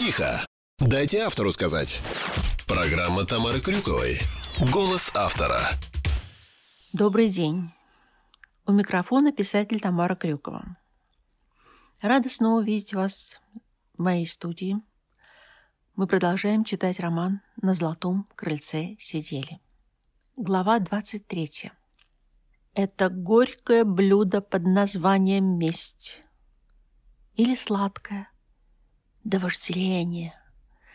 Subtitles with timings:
[0.00, 0.46] Тихо!
[0.78, 2.00] Дайте автору сказать.
[2.66, 4.16] Программа Тамары Крюковой.
[4.72, 5.60] Голос автора.
[6.94, 7.70] Добрый день.
[8.64, 10.74] У микрофона писатель Тамара Крюкова.
[12.00, 13.42] Рада снова видеть вас
[13.98, 14.80] в моей студии.
[15.96, 19.60] Мы продолжаем читать роман «На золотом крыльце сидели».
[20.34, 21.72] Глава 23.
[22.72, 26.22] Это горькое блюдо под названием «Месть»
[27.34, 28.30] или сладкое
[29.24, 30.34] до вожделения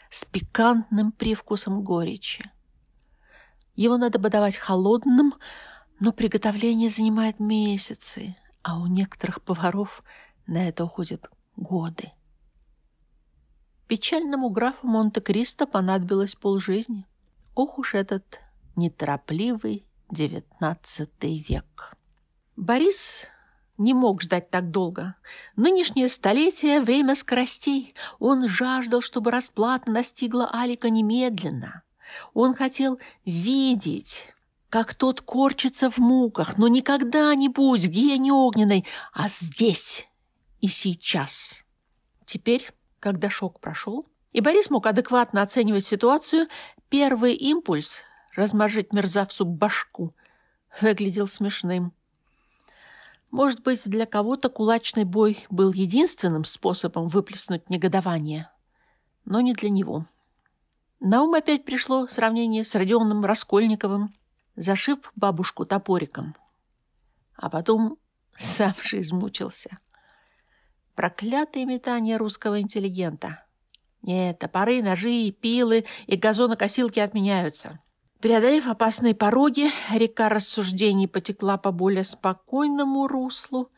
[0.09, 2.49] с пикантным привкусом горечи.
[3.75, 5.35] Его надо подавать холодным,
[5.99, 10.03] но приготовление занимает месяцы, а у некоторых поваров
[10.47, 12.11] на это уходят годы.
[13.87, 17.05] Печальному графу Монте-Кристо понадобилось полжизни.
[17.53, 18.39] Ох уж этот
[18.75, 21.95] неторопливый девятнадцатый век.
[22.55, 23.27] Борис
[23.77, 25.15] не мог ждать так долго.
[25.55, 27.93] Нынешнее столетие— время скоростей.
[28.19, 31.83] Он жаждал, чтобы расплата настигла Алика немедленно.
[32.33, 34.27] Он хотел видеть,
[34.69, 40.07] как тот корчится в муках, но не когда-нибудь в гене огненной, а здесь
[40.61, 41.63] и сейчас.
[42.25, 46.47] Теперь, когда шок прошел, и Борис мог адекватно оценивать ситуацию,
[46.89, 48.01] первый импульс—
[48.35, 50.13] размажить мерзавцу башку—
[50.81, 51.93] выглядел смешным.
[53.35, 58.49] Может быть, для кого-то кулачный бой был единственным способом выплеснуть негодование,
[59.25, 60.05] но не для него.
[61.01, 64.15] На ум опять пришло сравнение с Родионом Раскольниковым.
[64.55, 66.33] Зашиб бабушку топориком,
[67.35, 67.97] а потом
[68.37, 69.79] сам же измучился.
[70.95, 73.43] Проклятые метания русского интеллигента.
[74.01, 77.81] Нет, топоры, ножи, пилы и газонокосилки отменяются.
[78.25, 83.69] Преодолев опасные пороги, река рассуждений потекла по более спокойному руслу.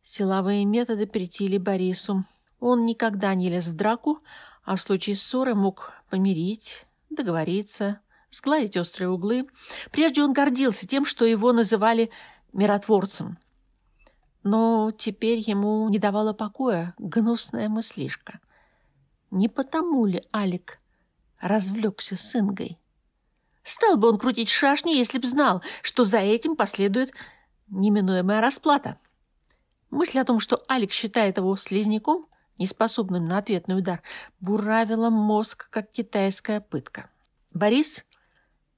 [0.00, 2.24] Силовые методы претили Борису.
[2.58, 4.22] Он никогда не лез в драку,
[4.64, 9.44] а в случае ссоры мог помирить, договориться, сгладить острые углы.
[9.92, 12.08] Прежде он гордился тем, что его называли
[12.54, 13.36] миротворцем.
[14.42, 18.40] Но теперь ему не давала покоя гнусная мыслишка.
[19.30, 20.80] Не потому ли Алик
[21.42, 22.78] развлекся с Ингой?
[23.66, 27.12] Стал бы он крутить шашни, если б знал, что за этим последует
[27.66, 28.96] неминуемая расплата.
[29.90, 32.28] Мысль о том, что Алекс считает его слизняком,
[32.58, 34.02] неспособным на ответный удар,
[34.38, 37.10] буравила мозг, как китайская пытка.
[37.54, 38.04] Борис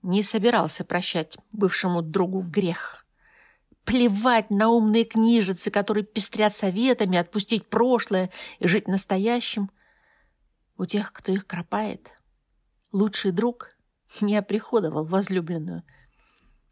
[0.00, 3.04] не собирался прощать бывшему другу грех.
[3.84, 9.70] Плевать на умные книжицы, которые пестрят советами отпустить прошлое и жить настоящим.
[10.78, 12.08] У тех, кто их кропает,
[12.90, 13.74] лучший друг
[14.20, 15.82] не оприходовал возлюбленную.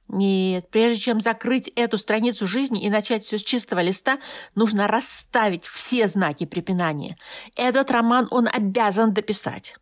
[0.09, 4.19] Нет, прежде чем закрыть эту страницу жизни и начать все с чистого листа,
[4.55, 7.17] нужно расставить все знаки препинания.
[7.57, 9.75] Этот роман он обязан дописать.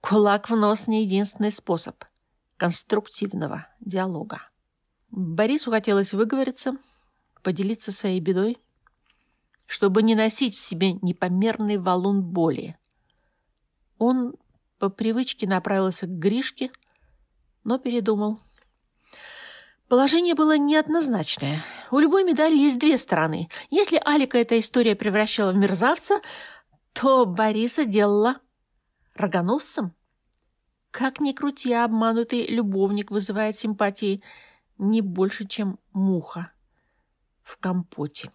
[0.00, 2.04] Кулак в нос не единственный способ
[2.56, 4.42] конструктивного диалога.
[5.10, 6.76] Борису хотелось выговориться,
[7.42, 8.58] поделиться своей бедой,
[9.66, 12.78] чтобы не носить в себе непомерный валун боли.
[13.98, 14.34] Он
[14.78, 16.68] по привычке направился к Гришке,
[17.64, 18.40] но передумал.
[19.88, 21.62] Положение было неоднозначное.
[21.90, 23.48] У любой медали есть две стороны.
[23.70, 26.20] Если Алика эта история превращала в мерзавца,
[26.92, 28.36] то Бориса делала
[29.14, 29.94] рогоносцем.
[30.90, 34.22] Как ни крути, обманутый любовник вызывает симпатии
[34.76, 36.46] не больше, чем муха
[37.42, 38.30] в компоте.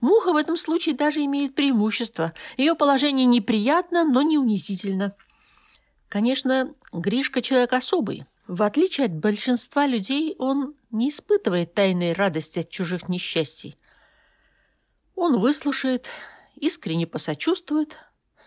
[0.00, 2.32] Муха в этом случае даже имеет преимущество.
[2.56, 5.14] Ее положение неприятно, но не унизительно.
[6.08, 8.24] Конечно, Гришка человек особый.
[8.46, 13.76] В отличие от большинства людей, он не испытывает тайной радости от чужих несчастий.
[15.14, 16.10] Он выслушает,
[16.56, 17.96] искренне посочувствует,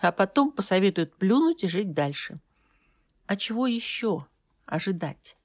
[0.01, 2.35] а потом посоветует плюнуть и жить дальше.
[3.27, 4.27] А чего еще
[4.65, 5.37] ожидать?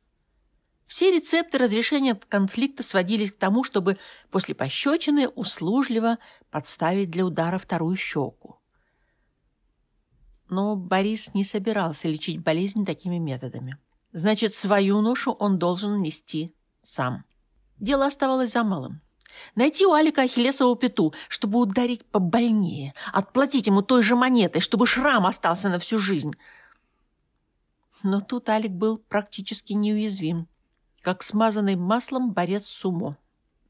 [0.88, 3.98] Все рецепты разрешения конфликта сводились к тому, чтобы
[4.30, 6.16] после пощечины услужливо
[6.50, 8.58] подставить для удара вторую щеку.
[10.48, 13.76] Но Борис не собирался лечить болезнь такими методами.
[14.12, 17.24] Значит, свою ношу он должен нести сам.
[17.78, 19.02] Дело оставалось за малым.
[19.54, 25.26] Найти у Алика Ахиллесову пету, чтобы ударить побольнее, отплатить ему той же монетой, чтобы шрам
[25.26, 26.32] остался на всю жизнь.
[28.02, 30.48] Но тут Алик был практически неуязвим
[31.02, 33.16] как смазанный маслом борец сумо.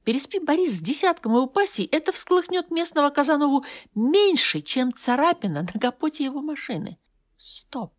[0.05, 3.65] Переспи Борис с десятком его пассий, это всколыхнет местного Казанову
[3.95, 6.99] меньше, чем царапина на капоте его машины.
[7.37, 7.93] Стоп.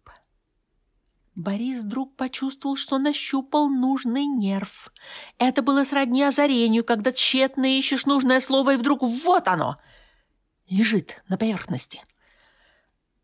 [1.35, 4.91] Борис вдруг почувствовал, что нащупал нужный нерв.
[5.37, 9.77] Это было сродни озарению, когда тщетно ищешь нужное слово, и вдруг вот оно!
[10.67, 12.01] Лежит на поверхности.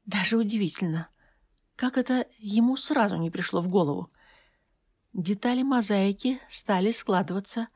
[0.05, 1.09] Даже удивительно,
[1.75, 4.11] как это ему сразу не пришло в голову.
[5.15, 7.69] Детали мозаики стали складываться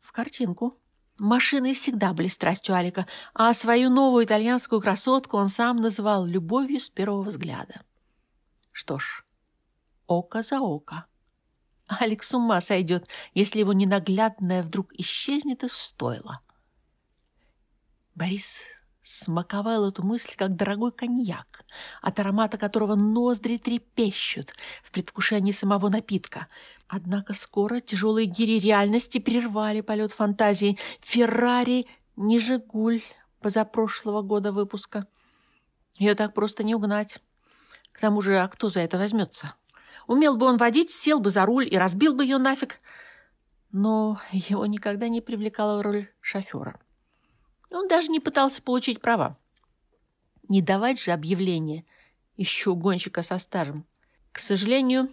[0.00, 0.76] в картинку.
[1.18, 6.90] Машины всегда были страстью Алика, а свою новую итальянскую красотку он сам называл любовью с
[6.90, 7.82] первого взгляда.
[8.72, 9.24] Что ж,
[10.08, 11.06] око за око.
[11.86, 16.40] Алекс с ума сойдет, если его ненаглядное вдруг исчезнет из стойла.
[18.16, 18.64] Борис
[19.00, 21.64] смаковал эту мысль, как дорогой коньяк,
[22.02, 26.48] от аромата которого ноздри трепещут в предвкушении самого напитка.
[26.92, 30.76] Однако скоро тяжелые гири реальности прервали полет фантазии.
[31.00, 33.02] «Феррари» не «Жигуль»
[33.40, 35.06] позапрошлого года выпуска.
[35.98, 37.20] Ее так просто не угнать.
[37.92, 39.54] К тому же, а кто за это возьмется?
[40.08, 42.80] Умел бы он водить, сел бы за руль и разбил бы ее нафиг.
[43.70, 46.80] Но его никогда не привлекала роль шофера.
[47.70, 49.36] Он даже не пытался получить права.
[50.48, 51.84] Не давать же объявление
[52.36, 53.86] еще гонщика со стажем.
[54.32, 55.08] К сожалению,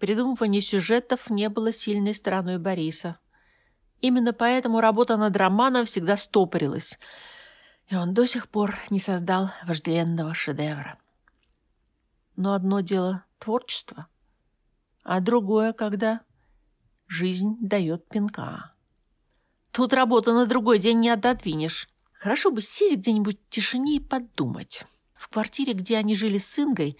[0.00, 3.18] придумывание сюжетов не было сильной стороной Бориса.
[4.00, 6.98] Именно поэтому работа над романом всегда стопорилась,
[7.88, 10.98] и он до сих пор не создал вожделенного шедевра.
[12.34, 14.06] Но одно дело— творчество,
[15.04, 16.22] а другое, когда
[17.06, 18.72] жизнь дает пинка.
[19.70, 21.88] Тут работу на другой день не отодвинешь.
[22.12, 24.84] Хорошо бы сесть где-нибудь в тишине и подумать.
[25.14, 26.96] В квартире, где они жили с Ингой,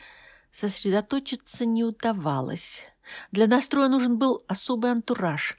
[0.52, 2.84] сосредоточиться не удавалось.
[3.32, 5.56] Для настроя нужен был особый антураж.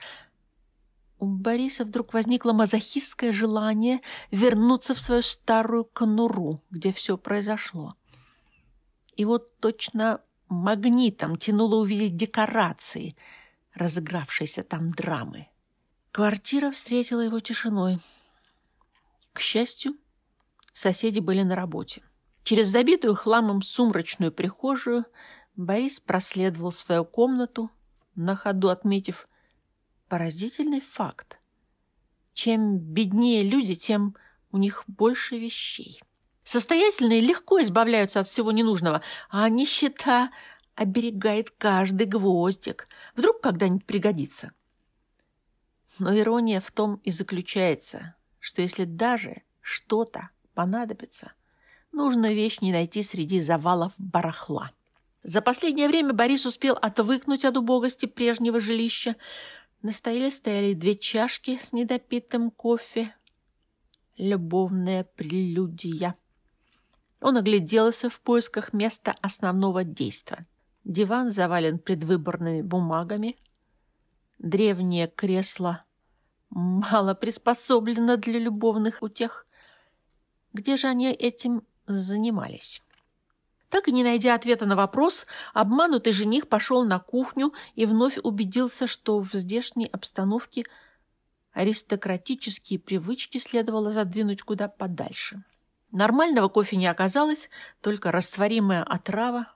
[1.19, 4.01] У Бориса вдруг возникло мазохистское желание
[4.31, 7.95] вернуться в свою старую конуру, где все произошло.
[9.15, 13.15] И вот точно магнитом тянуло увидеть декорации
[13.75, 15.47] разыгравшейся там драмы.
[16.11, 17.99] Квартира встретила его тишиной.
[19.31, 19.95] К счастью,
[20.73, 22.01] соседи были на работе.
[22.43, 25.05] Через забитую хламом сумрачную прихожую
[25.55, 27.69] Борис проследовал свою комнату,
[28.15, 29.27] на ходу отметив
[30.07, 31.39] поразительный факт.
[32.33, 34.15] Чем беднее люди, тем
[34.51, 36.01] у них больше вещей.
[36.43, 40.29] Состоятельные легко избавляются от всего ненужного, а нищета
[40.75, 42.87] оберегает каждый гвоздик.
[43.15, 44.51] Вдруг когда-нибудь пригодится.
[45.99, 51.33] Но ирония в том и заключается, что если даже что-то понадобится,
[51.91, 54.71] нужно вещь не найти среди завалов барахла.
[55.23, 59.15] За последнее время Борис успел отвыкнуть от убогости прежнего жилища.
[59.81, 63.13] На столе стояли две чашки с недопитым кофе.
[64.17, 66.15] Любовная прелюдия.
[67.19, 70.39] Он огляделся в поисках места основного действа.
[70.83, 73.37] Диван завален предвыборными бумагами–
[74.41, 75.85] Древнее кресло
[76.49, 79.45] мало приспособлено для любовных утех.
[80.51, 82.81] Где же они этим занимались?
[83.69, 88.85] Так и не найдя ответа на вопрос, обманутый жених пошел на кухню и вновь убедился,
[88.85, 90.63] что в здешней обстановке
[91.53, 95.43] аристократические привычки следовало задвинуть куда подальше.
[95.91, 97.49] Нормального кофе не оказалось,
[97.81, 99.53] только растворимая отрава,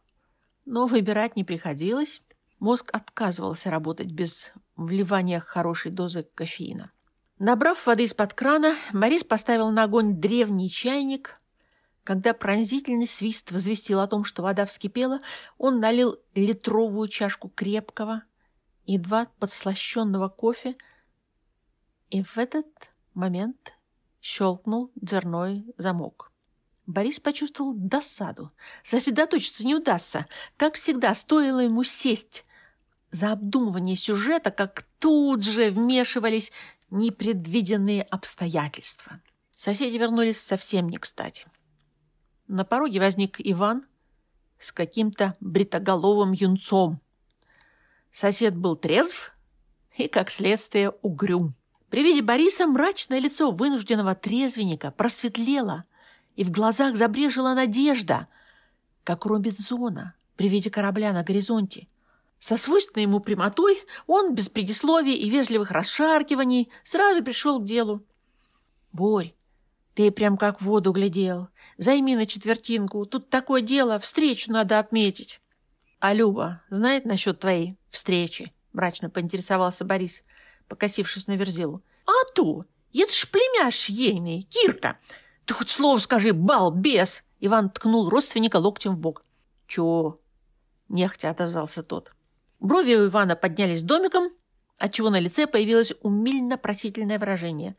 [0.66, 2.22] но выбирать не приходилось.
[2.60, 6.92] Мозг отказывался работать без вливания хорошей дозы кофеина.
[7.38, 11.36] Набрав воды из-под крана, Борис поставил на огонь древний чайник.
[12.05, 15.21] Когда пронзительный свист возвестил о том, что вода вскипела,
[15.57, 18.21] он налил литровую чашку крепкого
[18.85, 20.75] и два подслащенного кофе,
[22.12, 22.67] и в этот
[23.15, 23.74] момент
[24.21, 26.31] щелкнул дверной замок.
[26.85, 28.51] Борис почувствовал досаду.
[28.83, 30.27] Сосредоточиться не удастся.
[30.57, 32.45] Как всегда, стоило ему сесть
[33.09, 36.51] за обдумывание сюжета, как тут же вмешивались
[36.91, 39.21] непредвиденные обстоятельства.
[39.55, 41.47] Соседи вернулись совсем не кстати.
[42.47, 43.81] На пороге возник Иван
[44.59, 47.01] с каким-то бритоголовым юнцом.
[48.11, 49.33] Сосед был трезв
[49.97, 51.55] и, как следствие, угрюм.
[51.89, 55.85] При виде Бориса мрачное лицо вынужденного трезвенника просветлело,
[56.35, 58.27] и в глазах забрежила надежда,
[59.03, 61.87] как у Робинзона при виде корабля на горизонте.
[62.39, 68.03] Со свойственной ему прямотой он, без предисловий и вежливых расшаркиваний, сразу пришел к делу.
[68.91, 69.33] «Борь,
[69.95, 71.47] ты прям как в воду глядел.
[71.77, 73.05] Займи на четвертинку.
[73.05, 75.41] Тут такое дело, встречу надо отметить».
[75.99, 80.21] «А Люба знает насчет твоей встречи?»– мрачно поинтересовался Борис,
[80.67, 81.81] покосившись на Верзилу.
[82.05, 82.63] «А то!
[82.93, 84.99] Это ж племяш ейный, Кирка!
[85.45, 89.23] Ты хоть слово скажи, балбес!» Иван ткнул родственника локтем в бок.
[89.67, 90.15] «Чё?»–
[90.89, 92.11] нехотя отозвался тот.
[92.59, 94.29] Брови у Ивана поднялись домиком,
[94.77, 97.75] отчего на лице появилось умильно-просительное выражение.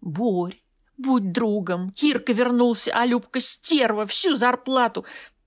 [0.00, 0.62] «Борь,
[0.96, 1.90] будь другом!
[1.90, 5.04] Кирка вернулся, а Любка стерва, всю зарплату!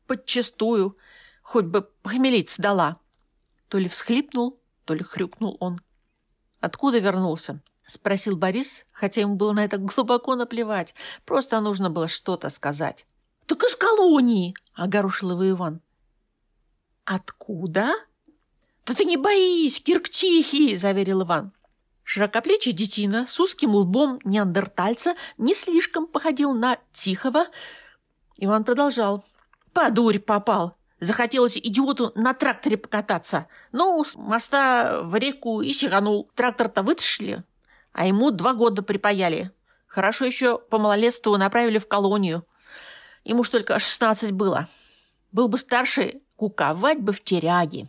[0.10, 0.98] подчистую,
[1.44, 2.98] хоть бы похмелиться дала.
[3.70, 5.79] То ли всхлипнул, то ли хрюкнул он.
[6.60, 7.62] Откуда вернулся?
[7.86, 10.96] Спросил Борис, хотя ему было на это глубоко наплевать.
[11.25, 13.06] Просто нужно было что-то сказать.
[13.46, 15.82] «Так из колонии!»– огорушил его Иван.
[17.06, 17.94] «Откуда?»
[18.86, 21.53] «Да ты не боись, Кирк тихий!»– заверил Иван.
[22.12, 27.46] Широкоплечий детина с узким лбом неандертальца не слишком походил на тихого.
[28.38, 29.24] Иван продолжал.
[29.74, 30.75] «По дурь попал.
[31.00, 33.46] Захотелось идиоту на тракторе покататься.
[33.72, 36.32] Ну, с моста в реку и сиганул.
[36.34, 37.44] Трактор-то вытащили,
[37.92, 39.51] а ему два года припаяли.
[39.86, 42.44] Хорошо еще по малолетству направили в колонию.
[43.24, 44.68] Ему ж только шестнадцать было.
[45.32, 47.88] Был бы старше, куковать бы в теряге.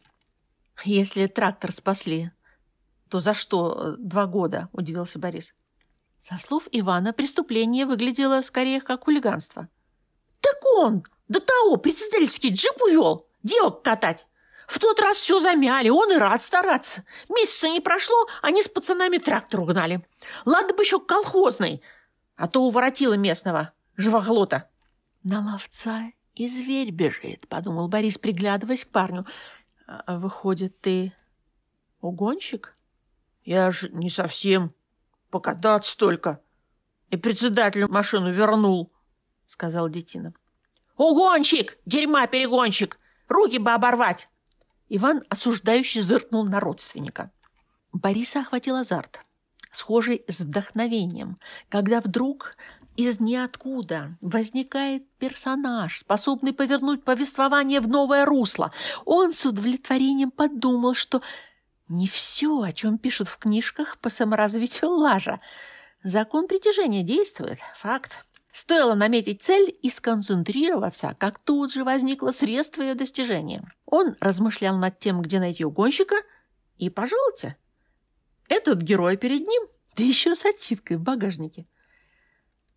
[0.85, 2.33] Если трактор спасли,
[3.11, 5.53] то за что два года, удивился Борис.
[6.21, 9.69] Со слов Ивана, преступление выглядело скорее как хулиганство.
[10.41, 14.27] Так он до того председательский джип увел, девок катать.
[14.69, 17.05] В тот раз все замяли, он и рад стараться.
[17.29, 20.07] Месяца не прошло, они с пацанами трактор угнали.
[20.45, 21.83] Ладно бы еще колхозный,
[22.37, 24.69] а то уворотила местного, живоглота.
[25.25, 29.27] На ловца и зверь бежит, подумал Борис, приглядываясь к парню.
[29.89, 31.13] А выходит, ты
[32.01, 32.77] угонщик?
[33.51, 34.71] Я же не совсем.
[35.29, 36.41] Покататься только.
[37.09, 38.89] И председателю машину вернул,
[39.45, 40.33] сказал Детина.
[40.97, 41.77] Угонщик!
[41.85, 43.01] Дерьма-перегонщик!
[43.27, 44.29] Руки бы оборвать!
[44.89, 47.33] Иван осуждающе зыркнул на родственника.
[47.93, 49.27] Бориса охватил азарт,
[49.73, 51.37] схожий с вдохновением,
[51.69, 52.57] когда вдруг
[52.97, 58.73] из ниоткуда возникает персонаж, способный повернуть повествование в новое русло.
[59.05, 61.21] Он с удовлетворением подумал, что
[61.91, 65.41] не все, о чем пишут в книжках по саморазвитию лажа.
[66.05, 68.25] Закон притяжения действует, факт.
[68.53, 73.63] Стоило наметить цель и сконцентрироваться, как тут же возникло средство ее достижения.
[73.87, 76.17] Он размышлял над тем, где найти угонщика,
[76.79, 77.57] и, пожалуйте,
[78.49, 79.63] этот герой перед ним,
[79.97, 81.67] да еще с отсидкой в багажнике.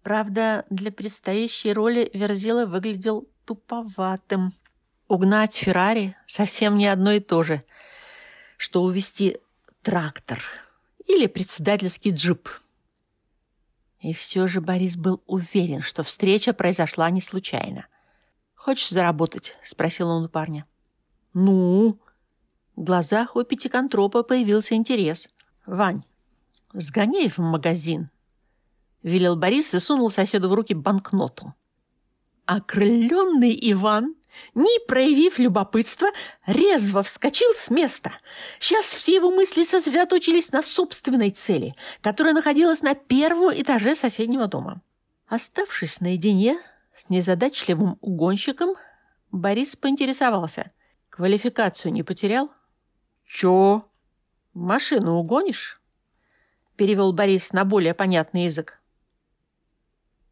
[0.03, 4.53] Правда, для предстоящей роли Верзила выглядел туповатым.
[5.07, 7.63] Угнать Феррари совсем не одно и то же,
[8.57, 9.37] что увести
[9.81, 10.41] трактор
[11.05, 12.49] или председательский джип–
[14.03, 17.87] и все же Борис был уверен, что встреча произошла не случайно.
[18.53, 20.65] «Хочешь заработать?»– спросил он у парня.
[21.33, 21.97] «Ну?»
[22.75, 25.29] В глазах у пятиконтропа появился интерес.
[25.65, 26.03] «Вань,
[26.73, 28.09] сгоняй в магазин»,–
[29.03, 31.53] велел Борис и сунул соседу в руки банкноту.
[32.45, 34.15] Окрыленный Иван
[34.53, 36.09] не проявив любопытства,
[36.45, 38.11] резво вскочил с места.
[38.59, 44.81] Сейчас все его мысли сосредоточились на собственной цели, которая находилась на первом этаже соседнего дома.
[45.27, 46.59] Оставшись наедине
[46.95, 48.75] с незадачливым угонщиком,
[49.31, 50.69] Борис поинтересовался.
[51.09, 52.51] «Квалификацию не потерял?»
[53.25, 53.81] «Чё?
[54.53, 55.81] Машину угонишь?»
[56.75, 58.79] Перевел Борис на более понятный язык.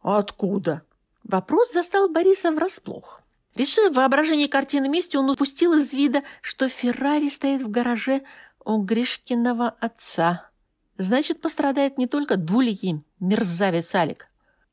[0.01, 0.81] «Откуда?»
[1.23, 3.21] Вопрос застал Бориса врасплох.
[3.55, 8.23] Рисуя в воображении картины мести, он упустил из вида, что Феррари стоит в гараже
[8.63, 10.49] у Гришкиного отца.
[10.97, 14.27] Значит, пострадает не только двуликий мерзавец Алик.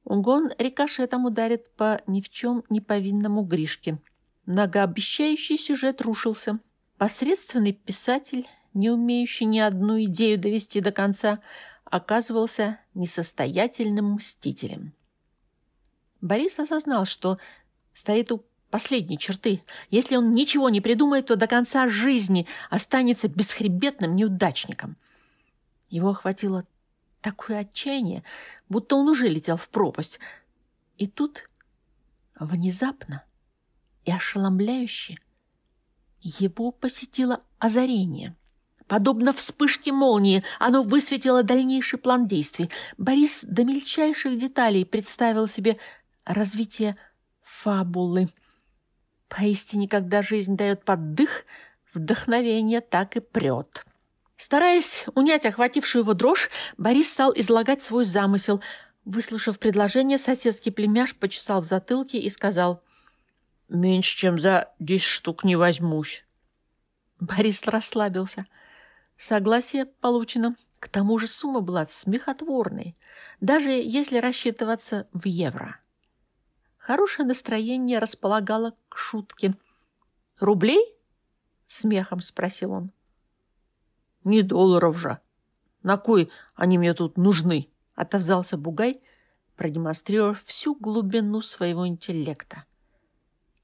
[0.05, 3.99] Угон рикошетом ударит по ни в чем не повинному Гришке.
[4.47, 6.55] Многообещающий сюжет рушился.
[6.97, 11.41] Посредственный писатель, не умеющий ни одну идею довести до конца,
[11.85, 14.93] оказывался несостоятельным мстителем.
[16.21, 17.37] Борис осознал, что
[17.93, 19.63] стоит у последней черты.
[19.91, 24.97] Если он ничего не придумает, то до конца жизни останется бесхребетным неудачником.
[25.89, 26.65] Его охватило
[27.21, 28.23] такое отчаяние,
[28.69, 30.21] будто он уже летел в пропасть.
[30.99, 31.47] И тут
[32.39, 33.23] внезапно
[34.05, 35.19] и ошеломляюще
[36.21, 38.35] его посетило озарение.
[38.87, 42.71] Подобно вспышке молнии, оно высветило дальнейший план действий.
[42.97, 45.79] Борис до мельчайших деталей представил себе
[46.25, 46.95] развитие
[47.43, 48.29] фабулы–
[49.29, 51.45] Поистине, когда жизнь дает поддых,
[51.93, 53.85] вдохновение так и прет.
[54.37, 58.63] Стараясь унять охватившую его дрожь, Борис стал излагать свой замысел.
[59.05, 62.83] Выслушав предложение, соседский племяш почесал в затылке и сказал
[63.69, 66.25] «Меньше, чем за десять штук не возьмусь».
[67.21, 68.47] Борис расслабился.
[69.17, 70.55] Согласие получено.
[70.79, 72.95] К тому же сумма была смехотворной,
[73.41, 75.81] даже если рассчитываться в евро.
[76.89, 79.55] Хорошее настроение располагало к шутке.
[80.41, 80.97] «Рублей?»—
[81.67, 82.93] смехом спросил он.
[84.25, 85.19] «Не долларов же.
[85.83, 89.03] На кой они мне тут нужны?»— отовзался Бугай,
[89.55, 92.65] продемонстрировав всю глубину своего интеллекта.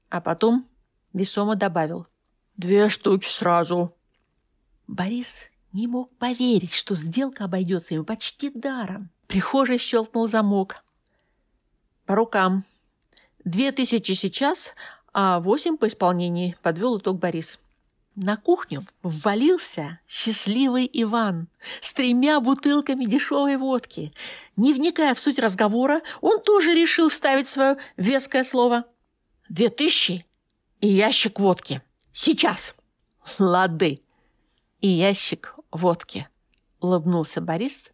[0.09, 0.69] А потом
[1.11, 2.05] весомо добавил.
[2.57, 3.91] «Две штуки сразу».
[4.85, 9.09] Борис не мог поверить, что сделка обойдется ему почти даром.
[9.25, 10.83] Прихожий щелкнул замок.
[12.05, 12.63] «По рукам.
[13.45, 14.73] Две тысячи сейчас,
[15.13, 17.59] а восемь по исполнении»,— подвел итог Борис.
[18.15, 21.47] На кухню ввалился счастливый Иван
[21.79, 24.13] с тремя бутылками дешевой водки.
[24.55, 28.85] Не вникая в суть разговора, он тоже решил вставить свое веское слово.
[29.47, 30.25] «Две тысячи
[30.81, 31.83] и ящик водки.
[32.13, 32.75] Сейчас!»
[33.37, 33.99] «Лады!»
[34.81, 36.27] «И ящик водки»,—
[36.79, 37.91] улыбнулся Борис,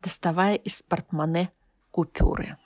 [0.00, 1.52] доставая из портмоне
[1.92, 2.56] купюры.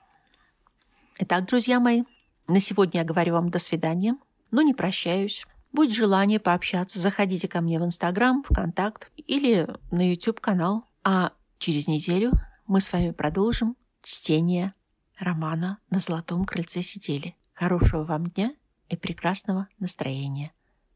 [1.18, 2.02] Итак, друзья мои,
[2.46, 4.16] на сегодня я говорю вам до свидания,
[4.50, 5.46] но не прощаюсь.
[5.72, 10.84] Будет желание пообщаться, заходите ко мне в Инстаграм, ВКонтакт или на YouTube-канал.
[11.04, 12.32] А через неделю
[12.66, 14.74] мы с вами продолжим чтение
[15.18, 17.34] романа «На золотом крыльце сидели».
[17.54, 18.52] Хорошего вам дня
[18.90, 20.52] и прекрасного настроения.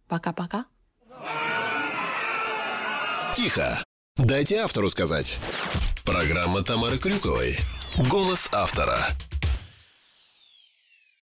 [0.06, 0.66] Пока-пока.
[3.34, 3.82] Тихо.
[4.16, 5.38] Дайте автору сказать.
[6.04, 7.56] Программа Тамары Крюковой.
[8.10, 9.08] Голос автора.